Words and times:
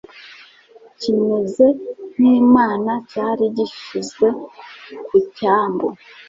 kimeze 0.99 1.65
nk'imana 2.13 2.91
cyari 3.09 3.45
gishyizwe 3.57 4.27
ku 5.05 5.15
cyambu 5.35 5.87